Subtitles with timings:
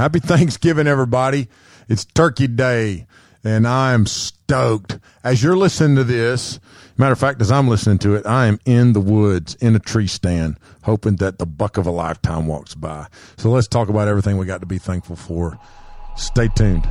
[0.00, 1.46] Happy Thanksgiving, everybody.
[1.86, 3.06] It's Turkey Day,
[3.44, 4.98] and I'm stoked.
[5.22, 6.58] As you're listening to this,
[6.96, 9.78] matter of fact, as I'm listening to it, I am in the woods in a
[9.78, 13.08] tree stand, hoping that the buck of a lifetime walks by.
[13.36, 15.58] So let's talk about everything we got to be thankful for.
[16.16, 16.88] Stay tuned.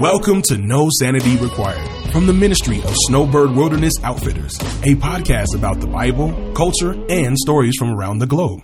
[0.00, 5.80] Welcome to No Sanity Required from the Ministry of Snowbird Wilderness Outfitters, a podcast about
[5.80, 8.62] the Bible, culture, and stories from around the globe.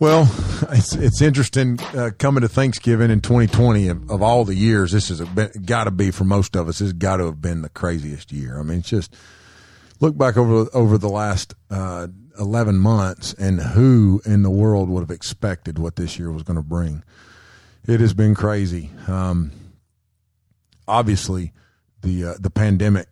[0.00, 0.28] Well,
[0.72, 4.90] it's it's interesting uh, coming to Thanksgiving in 2020 of, of all the years.
[4.90, 6.80] This has got to be for most of us.
[6.80, 8.58] This has got to have been the craziest year.
[8.58, 9.14] I mean, it's just
[10.00, 12.08] look back over over the last uh,
[12.40, 16.56] 11 months, and who in the world would have expected what this year was going
[16.56, 17.04] to bring?
[17.86, 18.90] It has been crazy.
[19.06, 19.52] Um,
[20.86, 21.52] obviously,
[22.02, 23.08] the uh, the pandemic,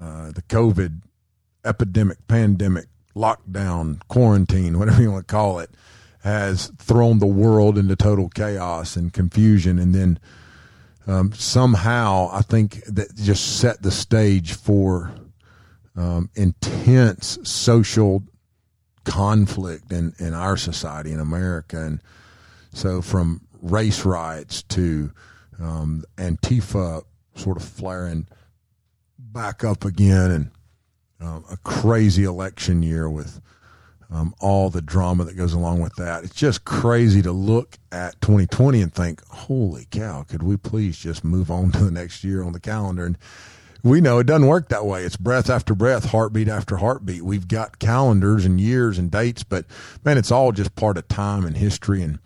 [0.00, 1.02] uh, the COVID
[1.64, 2.86] epidemic, pandemic,
[3.16, 5.70] lockdown, quarantine, whatever you want to call it,
[6.22, 9.78] has thrown the world into total chaos and confusion.
[9.78, 10.18] And then
[11.06, 15.14] um, somehow, I think that just set the stage for
[15.96, 18.24] um, intense social
[19.04, 21.80] conflict in, in our society in America.
[21.80, 22.00] And
[22.72, 25.12] so, from race riots to
[25.60, 28.26] um, Antifa sort of flaring
[29.18, 30.50] back up again, and
[31.20, 33.40] um, a crazy election year with
[34.10, 36.24] um, all the drama that goes along with that.
[36.24, 41.24] It's just crazy to look at 2020 and think, holy cow, could we please just
[41.24, 43.06] move on to the next year on the calendar?
[43.06, 43.18] And
[43.82, 45.04] we know it doesn't work that way.
[45.04, 47.22] It's breath after breath, heartbeat after heartbeat.
[47.22, 49.66] We've got calendars and years and dates, but
[50.04, 52.02] man, it's all just part of time and history.
[52.02, 52.18] And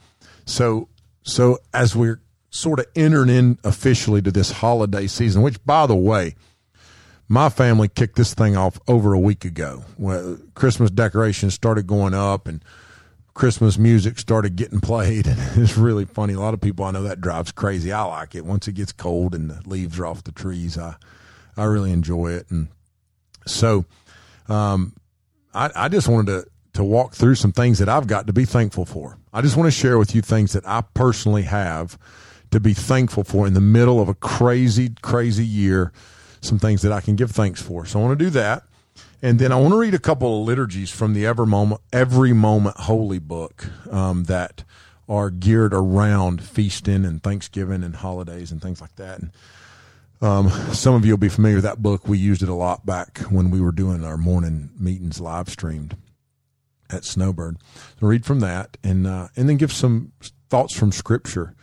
[0.44, 0.88] so,
[1.22, 2.20] so as we're
[2.50, 6.34] sort of entering in officially to this holiday season, which by the way,
[7.28, 9.84] my family kicked this thing off over a week ago.
[9.96, 12.64] When Christmas decorations started going up and
[13.38, 15.26] Christmas music started getting played.
[15.38, 16.32] And it's really funny.
[16.32, 17.92] A lot of people I know that drives crazy.
[17.92, 18.44] I like it.
[18.44, 20.96] Once it gets cold and the leaves are off the trees, I
[21.56, 22.50] I really enjoy it.
[22.50, 22.68] And
[23.46, 23.84] so
[24.48, 24.94] um,
[25.54, 28.44] I, I just wanted to to walk through some things that I've got to be
[28.44, 29.18] thankful for.
[29.32, 31.96] I just want to share with you things that I personally have
[32.50, 35.92] to be thankful for in the middle of a crazy, crazy year
[36.40, 37.84] some things that I can give thanks for.
[37.84, 38.64] So I want to do that.
[39.20, 42.32] And then I want to read a couple of liturgies from the Every Moment, Every
[42.32, 44.62] Moment Holy book um, that
[45.08, 49.18] are geared around feasting and Thanksgiving and holidays and things like that.
[49.18, 49.30] And
[50.20, 52.06] um, some of you will be familiar with that book.
[52.06, 55.96] We used it a lot back when we were doing our morning meetings live streamed
[56.90, 57.56] at Snowbird.
[58.00, 60.12] So read from that and uh, and then give some
[60.48, 61.54] thoughts from Scripture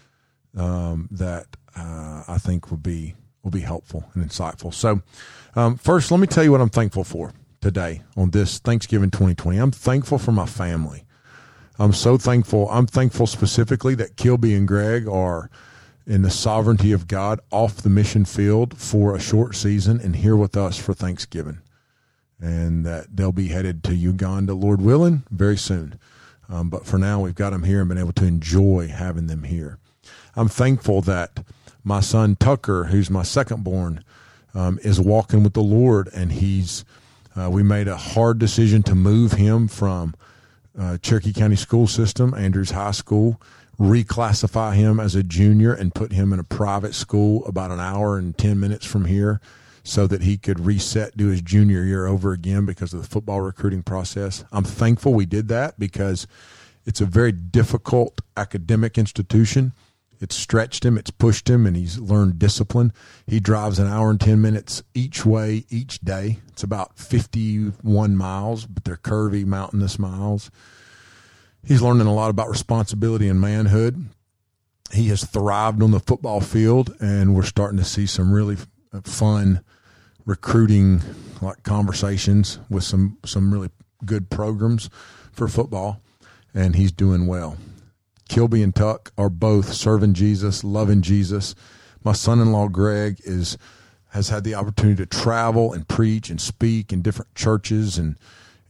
[0.56, 4.74] um, that uh, I think will be will be helpful and insightful.
[4.74, 5.02] So,
[5.56, 9.58] um, first, let me tell you what I'm thankful for today on this Thanksgiving 2020.
[9.58, 11.04] I'm thankful for my family.
[11.78, 12.70] I'm so thankful.
[12.70, 15.50] I'm thankful specifically that Kilby and Greg are
[16.08, 20.36] in the sovereignty of God off the mission field for a short season and here
[20.36, 21.60] with us for Thanksgiving.
[22.40, 26.00] And that they'll be headed to Uganda, Lord willing, very soon.
[26.48, 29.44] Um, but for now, we've got them here and been able to enjoy having them
[29.44, 29.80] here.
[30.36, 31.44] I'm thankful that
[31.84, 34.04] my son Tucker, who's my second born,
[34.54, 36.86] um, is walking with the Lord, and he's.
[37.38, 40.16] Uh, we made a hard decision to move him from
[40.80, 43.42] uh, Cherokee County School System, Andrews High School,
[43.78, 48.18] reclassify him as a junior, and put him in a private school about an hour
[48.18, 49.42] and ten minutes from here,
[49.84, 53.42] so that he could reset, do his junior year over again because of the football
[53.42, 54.46] recruiting process.
[54.52, 56.28] I'm thankful we did that because
[56.86, 59.74] it's a very difficult academic institution
[60.20, 62.94] it's stretched him, it's pushed him, and he's learned discipline.
[63.28, 66.40] He drives an hour and 10 minutes each way each day.
[66.50, 70.52] It's about 51 miles, but they're curvy, mountainous miles.
[71.64, 74.06] He's learning a lot about responsibility and manhood.
[74.92, 78.58] He has thrived on the football field, and we're starting to see some really
[79.04, 79.62] fun
[80.26, 81.02] recruiting
[81.42, 83.70] like conversations with some some really
[84.06, 84.90] good programs
[85.32, 86.02] for football
[86.54, 87.58] and he's doing well
[88.30, 91.56] Kilby and Tuck are both serving Jesus, loving Jesus.
[92.04, 93.58] My son-in-law Greg is
[94.10, 98.18] has had the opportunity to travel and preach and speak in different churches and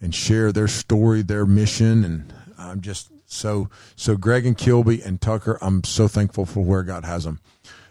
[0.01, 4.17] and share their story, their mission, and I'm just so so.
[4.17, 7.39] Greg and Kilby and Tucker, I'm so thankful for where God has them.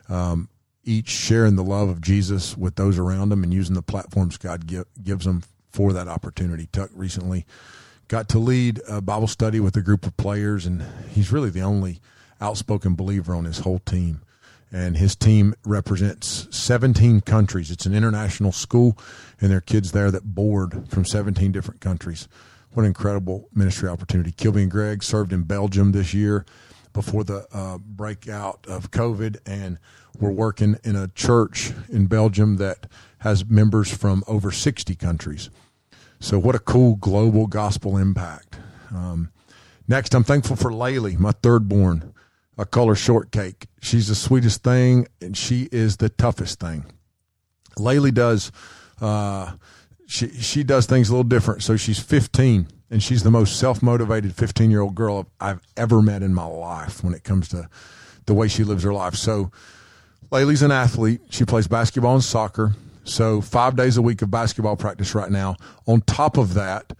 [0.08, 0.48] Um,
[0.84, 4.66] each sharing the love of Jesus with those around them and using the platforms God
[4.66, 6.68] give, gives them for that opportunity.
[6.72, 7.46] Tuck recently
[8.08, 11.62] got to lead a Bible study with a group of players, and he's really the
[11.62, 12.00] only
[12.40, 14.20] outspoken believer on his whole team.
[14.72, 17.70] and his team represents 17 countries.
[17.70, 18.98] It's an international school,
[19.40, 22.26] and there are kids there that board from 17 different countries.
[22.72, 24.32] What an incredible ministry opportunity.
[24.32, 26.44] Kilby and Greg served in Belgium this year
[26.92, 29.78] before the uh, breakout of COVID, and
[30.18, 35.50] we're working in a church in Belgium that has members from over 60 countries.
[36.24, 38.56] So, what a cool global gospel impact.
[38.90, 39.30] Um,
[39.86, 42.14] next, I'm thankful for Laylee, my third born.
[42.56, 43.66] I call her shortcake.
[43.82, 46.86] She's the sweetest thing, and she is the toughest thing.
[47.76, 48.52] Laylee does,
[49.02, 49.52] uh,
[50.06, 51.62] she she does things a little different.
[51.62, 56.00] So she's 15, and she's the most self motivated 15 year old girl I've ever
[56.00, 57.68] met in my life when it comes to
[58.24, 59.14] the way she lives her life.
[59.14, 59.52] So
[60.32, 61.20] Laylee's an athlete.
[61.28, 62.72] She plays basketball and soccer.
[63.04, 65.56] So five days a week of basketball practice right now.
[65.86, 66.92] On top of that,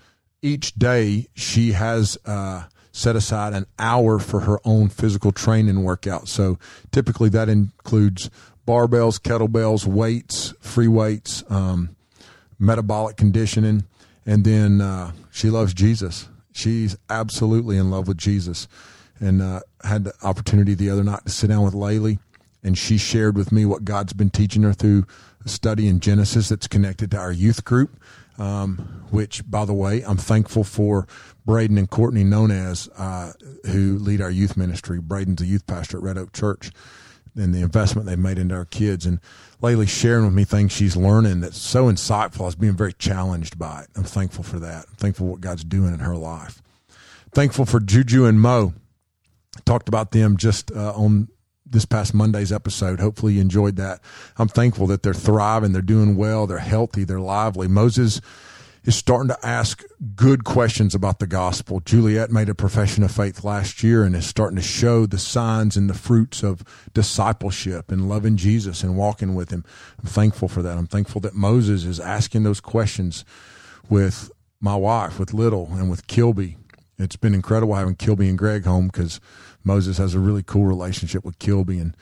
[0.42, 2.18] each day she has.
[2.24, 2.64] Uh,
[2.96, 6.28] set aside an hour for her own physical training workout.
[6.28, 6.60] So
[6.92, 8.30] typically that includes
[8.66, 11.96] barbells, kettlebells, weights, free weights, um,
[12.58, 13.84] metabolic conditioning,
[14.24, 16.28] and then uh, she loves Jesus.
[16.52, 18.68] She's absolutely in love with Jesus,
[19.18, 22.20] and uh, had the opportunity the other night to sit down with Laylee,
[22.62, 25.04] and she shared with me what God's been teaching her through
[25.44, 28.00] study in Genesis that's connected to our youth group.
[28.36, 31.06] Um, which, by the way, I'm thankful for
[31.46, 33.32] Braden and Courtney Nunez, uh,
[33.66, 35.00] who lead our youth ministry.
[35.00, 36.72] Braden's a youth pastor at Red Oak Church,
[37.36, 39.06] and the investment they've made into our kids.
[39.06, 39.20] And
[39.62, 42.40] Laylee sharing with me things she's learning that's so insightful.
[42.40, 43.88] I was being very challenged by it.
[43.94, 44.86] I'm thankful for that.
[44.88, 46.60] I'm thankful for what God's doing in her life.
[47.30, 48.74] Thankful for Juju and Mo.
[49.64, 51.28] Talked about them just uh, on
[51.74, 53.00] this past Monday's episode.
[53.00, 54.00] Hopefully you enjoyed that.
[54.38, 57.68] I'm thankful that they're thriving, they're doing well, they're healthy, they're lively.
[57.68, 58.22] Moses
[58.84, 59.82] is starting to ask
[60.14, 61.80] good questions about the gospel.
[61.80, 65.76] Juliet made a profession of faith last year and is starting to show the signs
[65.76, 66.62] and the fruits of
[66.92, 69.64] discipleship and loving Jesus and walking with him.
[69.98, 70.76] I'm thankful for that.
[70.76, 73.24] I'm thankful that Moses is asking those questions
[73.88, 74.30] with
[74.60, 76.56] my wife, with Little, and with Kilby.
[76.98, 79.20] It's been incredible having Kilby and Greg home because
[79.64, 81.96] Moses has a really cool relationship with Kilby and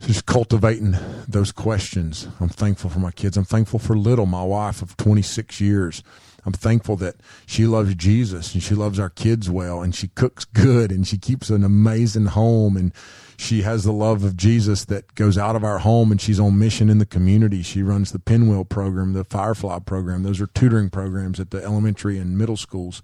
[0.00, 0.96] just cultivating
[1.28, 2.28] those questions.
[2.40, 3.36] I'm thankful for my kids.
[3.36, 6.02] I'm thankful for Little, my wife of 26 years.
[6.44, 7.16] I'm thankful that
[7.46, 11.16] she loves Jesus and she loves our kids well and she cooks good and she
[11.16, 12.92] keeps an amazing home and
[13.36, 16.58] she has the love of Jesus that goes out of our home and she's on
[16.58, 17.62] mission in the community.
[17.62, 20.24] She runs the Pinwheel program, the Firefly program.
[20.24, 23.02] Those are tutoring programs at the elementary and middle schools.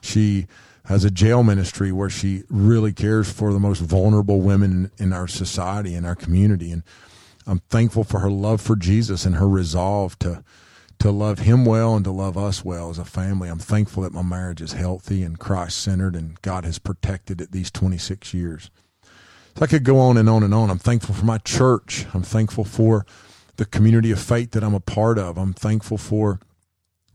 [0.00, 0.46] She
[0.86, 5.26] has a jail ministry where she really cares for the most vulnerable women in our
[5.26, 6.82] society in our community and
[7.46, 10.42] I'm thankful for her love for Jesus and her resolve to
[10.98, 13.50] to love him well and to love us well as a family.
[13.50, 17.52] I'm thankful that my marriage is healthy and Christ centered and God has protected it
[17.52, 18.70] these 26 years.
[19.56, 20.70] So I could go on and on and on.
[20.70, 22.06] I'm thankful for my church.
[22.14, 23.04] I'm thankful for
[23.56, 25.36] the community of faith that I'm a part of.
[25.36, 26.40] I'm thankful for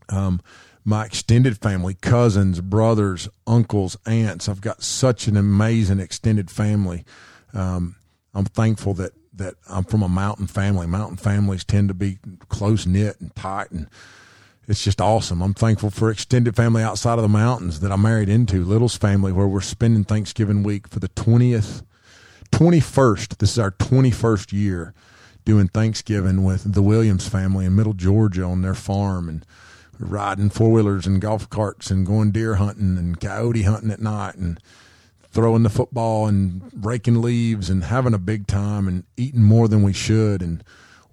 [0.08, 0.40] um,
[0.84, 4.48] my extended family, cousins, brothers, uncles, aunts.
[4.48, 7.04] I've got such an amazing extended family.
[7.54, 7.96] Um,
[8.34, 10.86] I'm thankful that that I'm from a mountain family.
[10.86, 12.18] Mountain families tend to be
[12.48, 13.88] close knit and tight, and
[14.68, 15.42] it's just awesome.
[15.42, 18.64] I'm thankful for extended family outside of the mountains that I married into.
[18.64, 21.82] Little's family, where we're spending Thanksgiving week for the 20th,
[22.50, 23.38] 21st.
[23.38, 24.92] This is our 21st year
[25.44, 29.46] doing Thanksgiving with the Williams family in Middle Georgia on their farm, and
[30.02, 34.34] riding four wheelers and golf carts and going deer hunting and coyote hunting at night
[34.36, 34.58] and
[35.30, 39.82] throwing the football and raking leaves and having a big time and eating more than
[39.82, 40.62] we should and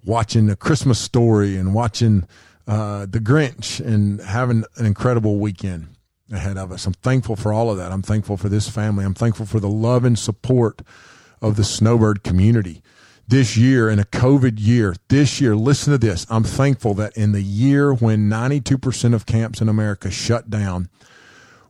[0.04, 2.26] watching a Christmas story and watching
[2.66, 5.88] uh, the Grinch and having an incredible weekend
[6.30, 6.86] ahead of us.
[6.86, 7.92] I'm thankful for all of that.
[7.92, 9.04] I'm thankful for this family.
[9.04, 10.82] I'm thankful for the love and support
[11.42, 12.82] of the Snowbird community
[13.30, 16.26] this year in a COVID year, this year, listen to this.
[16.28, 20.88] I'm thankful that in the year when 92% of camps in America shut down,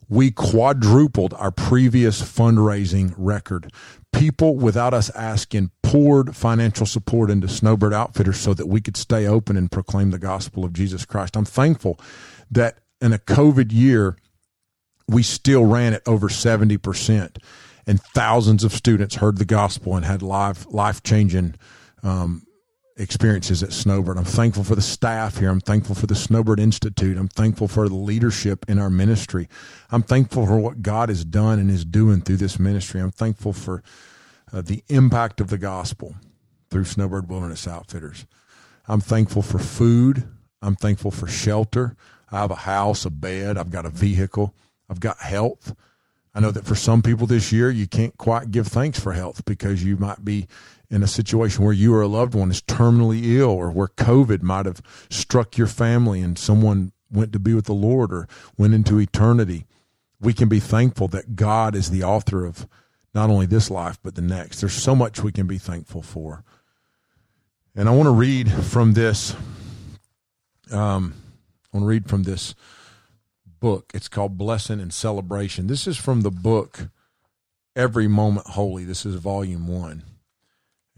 [0.09, 3.71] we quadrupled our previous fundraising record.
[4.11, 9.27] People, without us asking, poured financial support into Snowbird Outfitters so that we could stay
[9.27, 11.37] open and proclaim the gospel of Jesus Christ.
[11.37, 12.01] I'm thankful
[12.51, 14.17] that in a COVID year,
[15.07, 17.37] we still ran at over 70%
[17.91, 21.57] and thousands of students heard the gospel and had life life changing
[22.05, 22.47] um,
[22.97, 24.17] experiences at Snowbird.
[24.17, 25.49] I'm thankful for the staff here.
[25.51, 27.19] I'm thankful for the Snowbird Institute.
[27.19, 29.49] I'm thankful for the leadership in our ministry.
[29.91, 33.01] I'm thankful for what God has done and is doing through this ministry.
[33.01, 33.83] I'm thankful for
[34.53, 36.15] uh, the impact of the gospel
[36.71, 38.25] through Snowbird Wilderness Outfitters.
[38.87, 40.29] I'm thankful for food.
[40.63, 41.97] I'm thankful for shelter.
[42.31, 43.59] I have a house, a bed.
[43.59, 44.55] I've got a vehicle.
[44.89, 45.75] I've got health.
[46.35, 49.45] I know that for some people this year, you can't quite give thanks for health
[49.45, 50.47] because you might be
[50.89, 54.43] in a situation where you or a loved one is terminally ill or where COVID
[54.43, 58.75] might have struck your family and someone went to be with the Lord or went
[58.75, 59.67] into eternity.
[60.21, 62.69] We can be thankful that God is the author of
[63.13, 64.61] not only this life, but the next.
[64.61, 66.45] There's so much we can be thankful for.
[67.75, 69.35] And I want to read from this.
[70.71, 71.15] Um,
[71.73, 72.55] I want to read from this
[73.61, 73.93] book.
[73.95, 75.67] It's called Blessing and Celebration.
[75.67, 76.89] This is from the book
[77.77, 78.85] Every Moment Holy.
[78.85, 80.03] This is volume one,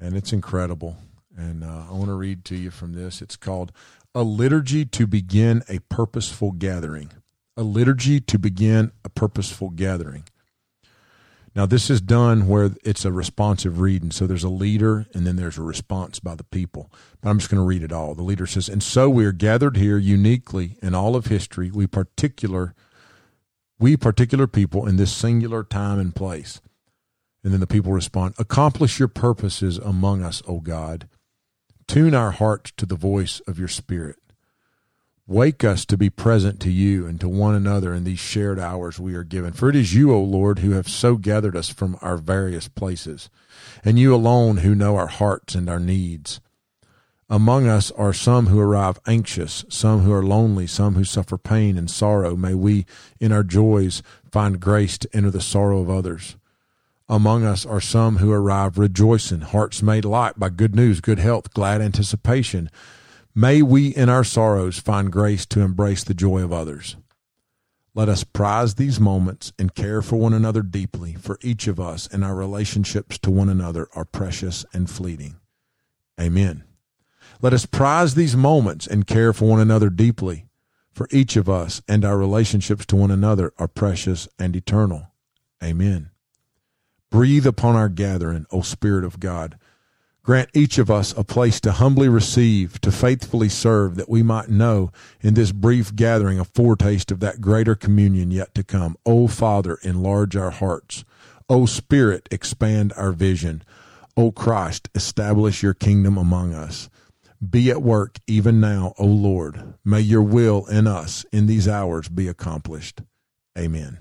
[0.01, 0.97] and it's incredible.
[1.37, 3.21] And uh, I want to read to you from this.
[3.21, 3.73] It's called
[4.15, 7.11] A Liturgy to Begin a Purposeful Gathering.
[7.57, 10.25] A liturgy to begin a purposeful gathering.
[11.55, 14.11] Now, this is done where it's a responsive reading.
[14.11, 16.91] So there's a leader and then there's a response by the people.
[17.21, 18.15] But I'm just going to read it all.
[18.15, 21.87] The leader says, And so we are gathered here uniquely in all of history, we
[21.87, 22.75] particular
[23.79, 26.61] we particular people in this singular time and place.
[27.43, 31.09] And then the people respond, Accomplish your purposes among us, O God.
[31.89, 34.17] Tune our hearts to the voice of your spirit.
[35.33, 39.01] Wake us to be present to you and to one another in these shared hours
[39.01, 39.55] we are given.
[39.55, 43.31] For it is you, O Lord, who have so gathered us from our various places,
[43.83, 46.43] and you alone who know our hearts and our needs.
[47.31, 51.79] Among us are some who arrive anxious, some who are lonely, some who suffer pain
[51.79, 52.37] and sorrow.
[52.37, 52.85] May we,
[53.19, 56.37] in our joys, find grace to enter the sorrow of others.
[57.09, 61.55] Among us are some who arrive rejoicing, hearts made light by good news, good health,
[61.55, 62.69] glad anticipation
[63.35, 66.97] May we in our sorrows find grace to embrace the joy of others.
[67.95, 72.07] Let us prize these moments and care for one another deeply, for each of us
[72.09, 75.37] and our relationships to one another are precious and fleeting.
[76.21, 76.65] Amen.
[77.41, 80.47] Let us prize these moments and care for one another deeply,
[80.93, 85.11] for each of us and our relationships to one another are precious and eternal.
[85.65, 86.11] Amen.
[87.11, 89.59] Breathe upon our gathering, O Spirit of God
[90.25, 94.49] Grant each of us a place to humbly receive, to faithfully serve, that we might
[94.49, 98.97] know in this brief gathering a foretaste of that greater communion yet to come.
[99.05, 101.05] O Father, enlarge our hearts.
[101.49, 103.65] O Spirit, expand our vision.
[104.17, 106.89] O Christ, establish your kingdom among us.
[107.51, 109.75] Be at work even now, O Lord.
[109.85, 113.01] May your will in us in these hours be accomplished.
[113.59, 113.99] Amen.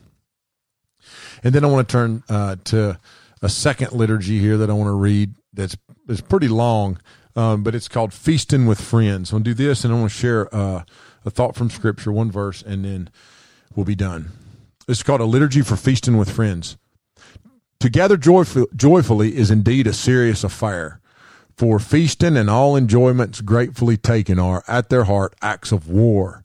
[1.44, 3.00] And then I want to turn uh, to
[3.42, 5.76] a second liturgy here that I want to read that's
[6.12, 7.00] it's pretty long,
[7.36, 9.34] um, but it's called Feasting with Friends.
[9.34, 10.84] I'll do this, and I want to share uh,
[11.26, 13.10] a thought from Scripture, one verse, and then
[13.74, 14.32] we'll be done.
[14.88, 16.78] It's called a liturgy for feasting with friends.
[17.80, 21.00] To gather joyful, joyfully is indeed a serious affair,
[21.56, 26.44] for feasting and all enjoyments gratefully taken are, at their heart, acts of war.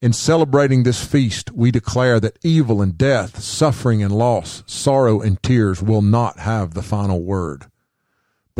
[0.00, 5.42] In celebrating this feast, we declare that evil and death, suffering and loss, sorrow and
[5.42, 7.66] tears will not have the final word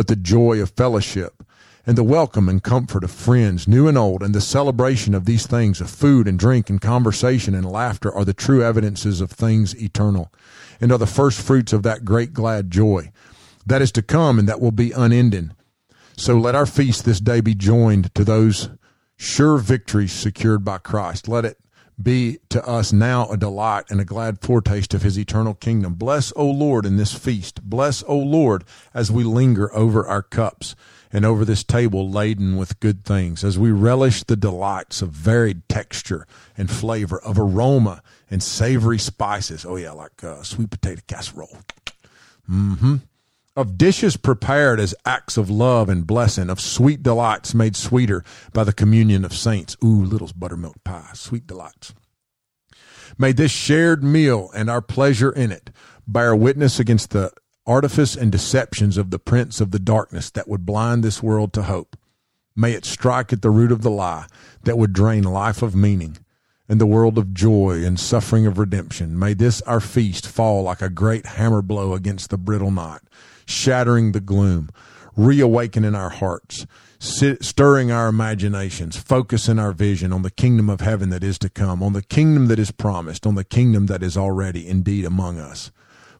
[0.00, 1.42] but the joy of fellowship
[1.84, 5.46] and the welcome and comfort of friends, new and old, and the celebration of these
[5.46, 9.74] things of food and drink and conversation and laughter are the true evidences of things
[9.76, 10.32] eternal,
[10.80, 13.12] and are the first fruits of that great glad joy
[13.66, 15.52] that is to come and that will be unending.
[16.16, 18.70] So let our feast this day be joined to those
[19.18, 21.28] sure victories secured by Christ.
[21.28, 21.58] Let it
[22.02, 25.94] be to us now a delight and a glad foretaste of his eternal kingdom.
[25.94, 27.62] Bless, O Lord, in this feast.
[27.62, 28.64] Bless, O Lord,
[28.94, 30.74] as we linger over our cups
[31.12, 35.68] and over this table laden with good things, as we relish the delights of varied
[35.68, 36.26] texture
[36.56, 39.66] and flavor, of aroma and savory spices.
[39.66, 41.58] Oh, yeah, like uh, sweet potato casserole.
[42.48, 42.96] Mm-hmm
[43.56, 48.64] of dishes prepared as acts of love and blessing, of sweet delights made sweeter by
[48.64, 49.76] the communion of saints.
[49.82, 51.94] Ooh, little buttermilk pie, sweet delights.
[53.18, 55.70] May this shared meal and our pleasure in it
[56.06, 57.32] bear witness against the
[57.66, 61.64] artifice and deceptions of the prince of the darkness that would blind this world to
[61.64, 61.96] hope.
[62.56, 64.26] May it strike at the root of the lie
[64.62, 66.18] that would drain life of meaning
[66.68, 69.18] and the world of joy and suffering of redemption.
[69.18, 73.00] May this our feast fall like a great hammer blow against the brittle night
[73.50, 74.70] shattering the gloom,
[75.16, 76.66] reawakening our hearts,
[76.98, 81.82] stirring our imaginations, focusing our vision on the kingdom of heaven that is to come,
[81.82, 85.70] on the kingdom that is promised, on the kingdom that is already indeed among us.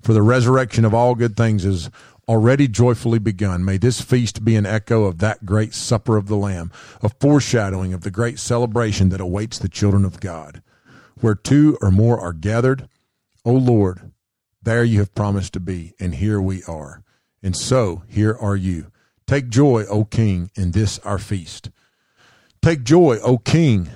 [0.03, 1.91] For the resurrection of all good things is
[2.27, 3.65] already joyfully begun.
[3.65, 6.71] May this feast be an echo of that great supper of the Lamb,
[7.03, 10.63] a foreshadowing of the great celebration that awaits the children of God.
[11.21, 12.89] Where two or more are gathered,
[13.45, 14.13] O Lord,
[14.63, 17.03] there you have promised to be, and here we are.
[17.43, 18.93] And so here are you.
[19.27, 21.71] Take joy, O King, in this our feast.
[22.63, 23.89] Take joy, O King.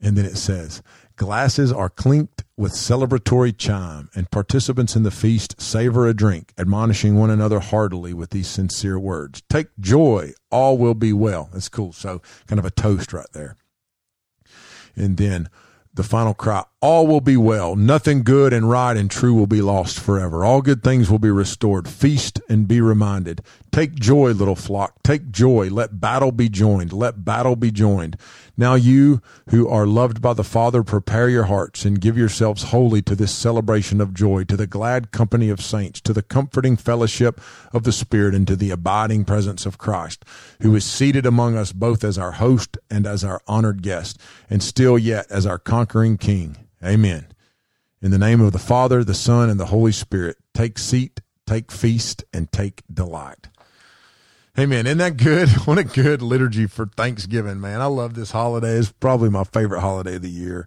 [0.00, 0.82] And then it says,
[1.16, 7.16] Glasses are clinked with celebratory chime, and participants in the feast savor a drink, admonishing
[7.16, 11.50] one another heartily with these sincere words Take joy, all will be well.
[11.52, 11.92] That's cool.
[11.92, 13.56] So, kind of a toast right there.
[14.94, 15.48] And then
[15.98, 17.74] the final cry all will be well.
[17.74, 20.44] Nothing good and right and true will be lost forever.
[20.44, 21.88] All good things will be restored.
[21.88, 23.42] Feast and be reminded.
[23.72, 25.02] Take joy little flock.
[25.02, 25.70] Take joy.
[25.70, 26.92] Let battle be joined.
[26.92, 28.16] Let battle be joined
[28.58, 33.00] now you who are loved by the father prepare your hearts and give yourselves wholly
[33.00, 37.40] to this celebration of joy to the glad company of saints to the comforting fellowship
[37.72, 40.22] of the spirit and to the abiding presence of christ
[40.60, 44.62] who is seated among us both as our host and as our honored guest and
[44.62, 47.26] still yet as our conquering king Amen.
[48.00, 51.72] In the name of the Father, the Son, and the Holy Spirit, take seat, take
[51.72, 53.48] feast, and take delight.
[54.58, 54.86] Amen.
[54.86, 55.48] Isn't that good?
[55.66, 57.80] What a good liturgy for Thanksgiving, man.
[57.80, 58.72] I love this holiday.
[58.76, 60.66] It's probably my favorite holiday of the year.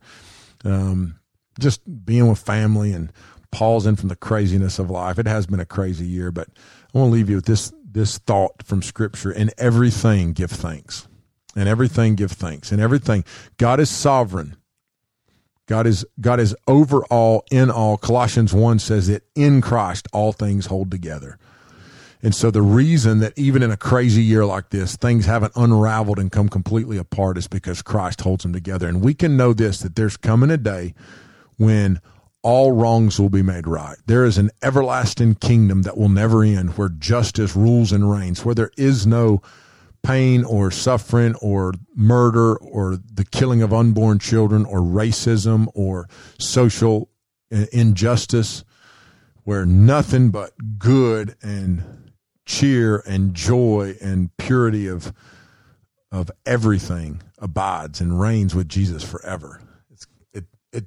[0.64, 1.20] Um,
[1.60, 3.12] just being with family and
[3.52, 5.20] pausing from the craziness of life.
[5.20, 6.48] It has been a crazy year, but
[6.94, 9.32] I want to leave you with this this thought from Scripture.
[9.32, 11.10] In everything, give thanks.
[11.56, 12.72] In everything, give thanks.
[12.72, 13.26] In everything,
[13.58, 14.56] God is sovereign.
[15.68, 17.98] God is God is over all, in all.
[17.98, 21.38] Colossians 1 says that in Christ all things hold together.
[22.24, 26.20] And so the reason that even in a crazy year like this, things haven't unraveled
[26.20, 28.88] and come completely apart is because Christ holds them together.
[28.88, 30.94] And we can know this that there's coming a day
[31.58, 32.00] when
[32.44, 33.98] all wrongs will be made right.
[34.06, 38.56] There is an everlasting kingdom that will never end where justice rules and reigns, where
[38.56, 39.42] there is no
[40.04, 46.10] pain or suffering or murder or the killing of unborn children or racism or
[46.40, 47.10] social
[47.54, 48.64] uh, injustice
[49.44, 51.84] where nothing but good and
[52.46, 55.14] cheer and joy and purity of
[56.12, 59.62] of everything abides and reigns with Jesus forever.
[59.90, 60.86] It's, it it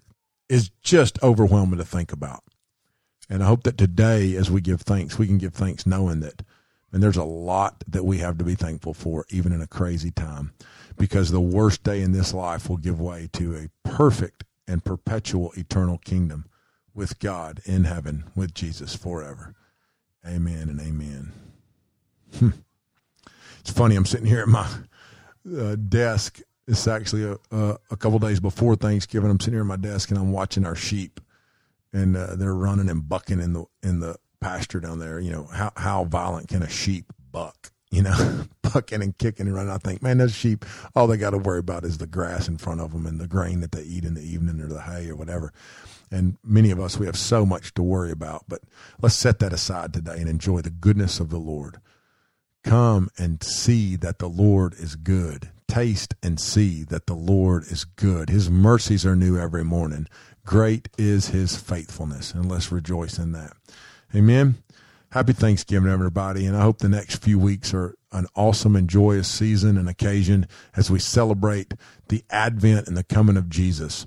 [0.49, 2.43] is just overwhelming to think about.
[3.31, 6.43] And I hope that today as we give thanks, we can give thanks knowing that
[6.95, 10.13] and there's a lot that we have to be thankful for, even in a crazy
[10.13, 10.53] time,
[10.97, 15.53] because the worst day in this life will give way to a perfect and perpetual
[15.57, 16.47] eternal kingdom
[16.95, 19.57] with God in heaven with Jesus forever.
[20.25, 21.44] Amen and amen.
[22.39, 22.51] Hmm.
[23.61, 23.97] It's funny.
[23.97, 24.69] I'm sitting here at my
[25.59, 26.41] uh, desk.
[26.67, 29.31] It's actually a, a, a couple days before Thanksgiving.
[29.31, 31.21] I'm sitting here at my desk and I'm watching our sheep,
[31.93, 35.45] and uh, they're running and bucking in the in the pasture down there, you know,
[35.45, 37.73] how, how violent can a sheep buck?
[37.91, 39.73] You know, bucking and kicking and running.
[39.73, 42.59] I think, man, those sheep, all they got to worry about is the grass in
[42.59, 45.09] front of them and the grain that they eat in the evening or the hay
[45.09, 45.53] or whatever.
[46.11, 48.45] And many of us, we have so much to worry about.
[48.47, 48.61] But
[49.01, 51.81] let's set that aside today and enjoy the goodness of the Lord.
[52.65, 55.51] Come and see that the Lord is good.
[55.69, 58.31] Taste and see that the Lord is good.
[58.31, 60.09] His mercies are new every morning.
[60.47, 62.33] Great is his faithfulness.
[62.33, 63.53] And let's rejoice in that.
[64.15, 64.57] Amen.
[65.11, 66.47] Happy Thanksgiving, everybody.
[66.47, 70.47] And I hope the next few weeks are an awesome and joyous season and occasion
[70.75, 71.75] as we celebrate
[72.09, 74.07] the advent and the coming of Jesus.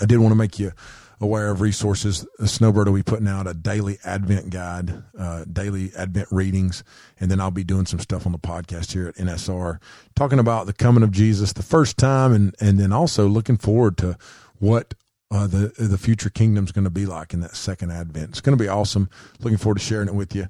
[0.00, 0.72] I did want to make you
[1.20, 2.26] aware of resources.
[2.44, 6.84] Snowbird will be putting out a daily Advent guide, uh, daily Advent readings,
[7.18, 9.78] and then I'll be doing some stuff on the podcast here at NSR,
[10.14, 13.96] talking about the coming of Jesus the first time, and and then also looking forward
[13.98, 14.16] to
[14.58, 14.94] what
[15.30, 18.30] uh, the the future kingdom's going to be like in that second advent.
[18.30, 19.10] It's going to be awesome.
[19.40, 20.48] Looking forward to sharing it with you.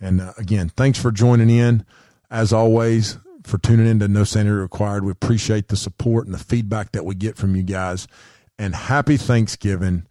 [0.00, 1.84] And uh, again, thanks for joining in.
[2.30, 5.04] As always, for tuning in to No Sanity Required.
[5.04, 8.06] We appreciate the support and the feedback that we get from you guys.
[8.58, 10.06] And happy Thanksgiving,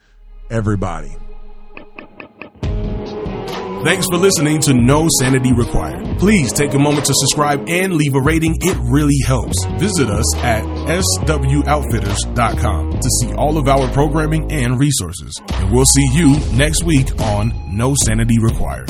[0.49, 1.15] everybody.
[3.83, 6.19] Thanks for listening to No Sanity Required.
[6.19, 8.57] Please take a moment to subscribe and leave a rating.
[8.59, 9.55] It really helps.
[9.77, 15.33] Visit us at swoutfitters.com to see all of our programming and resources.
[15.53, 18.89] And we'll see you next week on No Sanity Required.